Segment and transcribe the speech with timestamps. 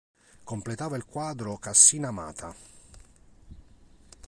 [0.43, 2.55] Completava il quadro Cassina Amata.